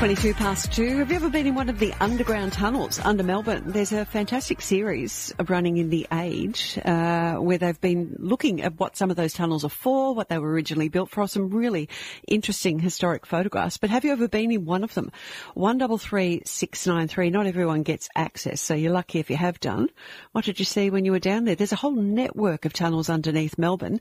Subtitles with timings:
[0.00, 0.96] 22 past two.
[0.96, 3.64] Have you ever been in one of the underground tunnels under Melbourne?
[3.66, 8.96] There's a fantastic series running in The Age uh, where they've been looking at what
[8.96, 11.90] some of those tunnels are for, what they were originally built for, some really
[12.26, 13.76] interesting historic photographs.
[13.76, 15.12] But have you ever been in one of them?
[15.52, 17.28] 133693.
[17.28, 19.90] Not everyone gets access, so you're lucky if you have done.
[20.32, 21.56] What did you see when you were down there?
[21.56, 24.00] There's a whole network of tunnels underneath Melbourne.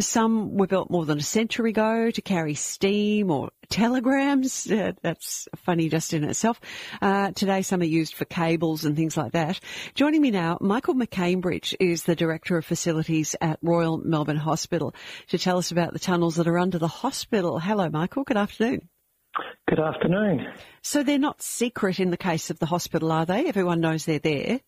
[0.00, 4.70] Some were built more than a century ago to carry steam or telegrams.
[4.70, 5.25] Uh, that's
[5.56, 6.60] funny just in itself.
[7.00, 9.60] Uh, today, some are used for cables and things like that.
[9.94, 14.94] Joining me now, Michael McCambridge is the Director of Facilities at Royal Melbourne Hospital
[15.28, 17.58] to tell us about the tunnels that are under the hospital.
[17.58, 18.24] Hello, Michael.
[18.24, 18.88] Good afternoon.
[19.68, 20.46] Good afternoon.
[20.82, 23.46] So they're not secret in the case of the hospital, are they?
[23.46, 24.60] Everyone knows they're there.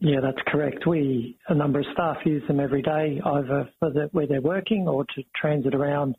[0.00, 0.86] Yeah, that's correct.
[0.86, 4.86] We, a number of staff use them every day, either for the, where they're working
[4.86, 6.16] or to transit around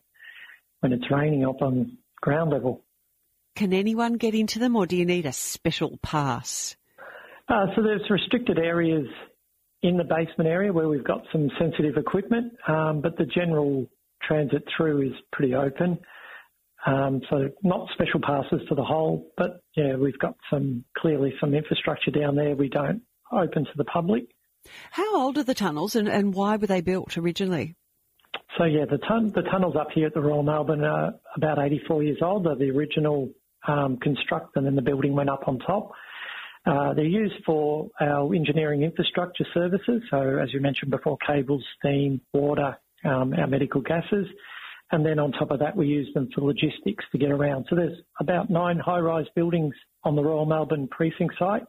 [0.81, 2.83] when it's raining up on ground level.
[3.59, 6.77] Can anyone get into them or do you need a special pass?
[7.49, 9.05] Uh, so there's restricted areas
[9.83, 13.85] in the basement area where we've got some sensitive equipment, um, but the general
[14.23, 15.99] transit through is pretty open.
[16.85, 21.53] Um, so not special passes to the whole, but yeah, we've got some clearly some
[21.53, 24.23] infrastructure down there we don't open to the public.
[24.91, 27.75] How old are the tunnels and, and why were they built originally?
[28.57, 32.03] So yeah, the, tun- the tunnels up here at the Royal Melbourne are about 84
[32.03, 32.45] years old.
[32.45, 33.33] They're the original
[33.67, 35.91] um, construct, and then the building went up on top.
[36.65, 40.01] Uh, they're used for our engineering infrastructure services.
[40.11, 44.27] So as you mentioned before, cables, steam, water, um, our medical gases.
[44.91, 47.67] And then on top of that, we use them for logistics to get around.
[47.69, 51.63] So there's about nine high-rise buildings on the Royal Melbourne precinct site,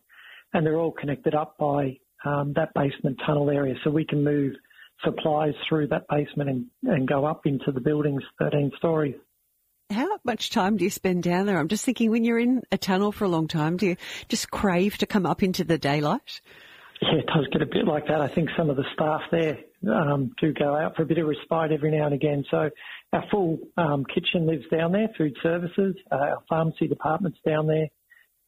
[0.55, 3.75] and they're all connected up by um, that basement tunnel area.
[3.85, 4.55] So we can move
[5.05, 9.17] supplies through that basement and, and go up into the buildings 13 stories.
[10.25, 11.59] Much time do you spend down there?
[11.59, 13.97] I'm just thinking when you're in a tunnel for a long time, do you
[14.29, 16.41] just crave to come up into the daylight?
[17.01, 18.21] Yeah, it does get a bit like that.
[18.21, 19.59] I think some of the staff there
[19.91, 22.45] um, do go out for a bit of respite every now and again.
[22.51, 22.69] So
[23.13, 27.89] our full um, kitchen lives down there, food services, uh, our pharmacy department's down there.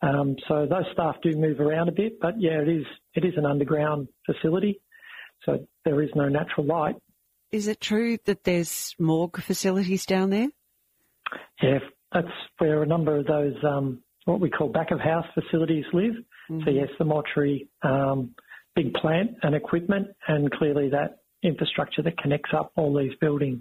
[0.03, 3.35] Um, so those staff do move around a bit, but yeah, it is it is
[3.37, 4.81] an underground facility.
[5.45, 6.97] So there is no natural light.
[7.53, 10.49] Is it true that there's morgue facilities down there?
[11.61, 11.79] Yeah,
[12.13, 16.15] that's where a number of those um, what we call back of house facilities live.
[16.51, 16.61] Mm-hmm.
[16.65, 18.35] So yes, the mortuary, um,
[18.75, 23.61] big plant and equipment, and clearly that infrastructure that connects up all these buildings.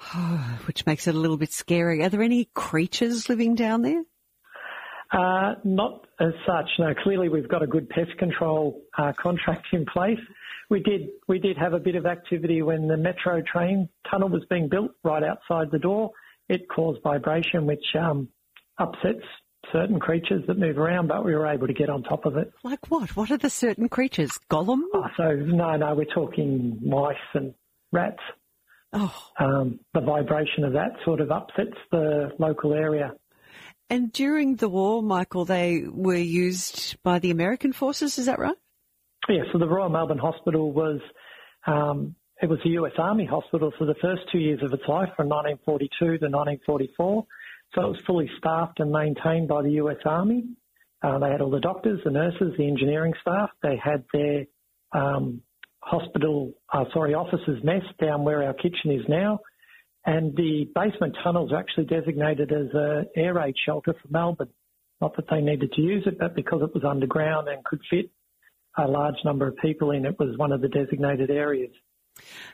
[0.66, 2.02] Which makes it a little bit scary.
[2.02, 4.02] Are there any creatures living down there?
[5.12, 6.68] Uh, not as such.
[6.78, 10.18] No, clearly we've got a good pest control uh, contract in place.
[10.70, 14.42] We did we did have a bit of activity when the metro train tunnel was
[14.48, 16.12] being built right outside the door.
[16.52, 18.28] It caused vibration, which um,
[18.78, 19.24] upsets
[19.72, 22.52] certain creatures that move around, but we were able to get on top of it.
[22.62, 23.16] Like what?
[23.16, 24.38] What are the certain creatures?
[24.50, 24.82] Gollum?
[24.92, 27.54] Oh, so no, no, we're talking mice and
[27.90, 28.20] rats.
[28.92, 29.14] Oh.
[29.40, 33.12] Um, the vibration of that sort of upsets the local area.
[33.88, 38.56] And during the war, Michael, they were used by the American forces, is that right?
[39.28, 41.00] Yeah, so the Royal Melbourne Hospital was,
[41.66, 45.10] um, it was a US Army hospital for the first two years of its life
[45.16, 47.24] from 1942 to 1944.
[47.74, 50.44] So it was fully staffed and maintained by the US Army.
[51.02, 53.50] Uh, they had all the doctors, the nurses, the engineering staff.
[53.62, 54.46] They had their
[54.92, 55.40] um,
[55.80, 59.38] hospital, uh, sorry, officers' mess down where our kitchen is now.
[60.04, 64.50] And the basement tunnels are actually designated as an air raid shelter for Melbourne.
[65.00, 68.10] Not that they needed to use it, but because it was underground and could fit
[68.76, 71.70] a large number of people in, it was one of the designated areas.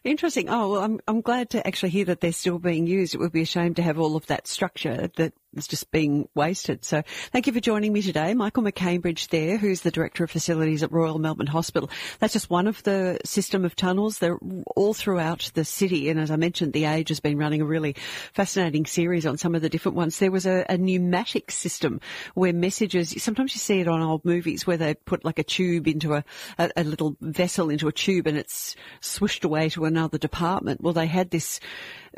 [0.05, 0.49] Interesting.
[0.49, 3.15] Oh, well, I'm, I'm glad to actually hear that they're still being used.
[3.15, 6.29] It would be a shame to have all of that structure that is just being
[6.35, 6.85] wasted.
[6.85, 7.03] So
[7.33, 8.35] thank you for joining me today.
[8.35, 11.91] Michael McCambridge there, who's the Director of Facilities at Royal Melbourne Hospital.
[12.19, 14.19] That's just one of the system of tunnels.
[14.19, 14.39] They're
[14.77, 16.09] all throughout the city.
[16.09, 17.97] And as I mentioned, The Age has been running a really
[18.33, 20.19] fascinating series on some of the different ones.
[20.19, 22.01] There was a, a pneumatic system
[22.35, 25.89] where messages, sometimes you see it on old movies where they put like a tube
[25.89, 26.25] into a,
[26.59, 30.81] a, a little vessel into a tube and it's swished away to another department.
[30.81, 31.61] Well, they had this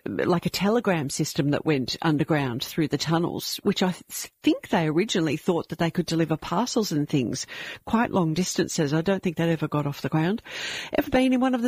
[0.06, 2.98] like a telegram system that went underground through the
[3.62, 3.94] which I
[4.43, 7.47] think they originally thought that they could deliver parcels and things
[7.85, 8.93] quite long distances.
[8.93, 10.43] I don't think that ever got off the ground.
[10.93, 11.59] Ever been in one of the